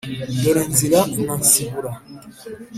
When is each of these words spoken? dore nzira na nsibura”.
dore 0.41 0.63
nzira 0.71 0.99
na 1.25 1.33
nsibura”. 1.41 1.91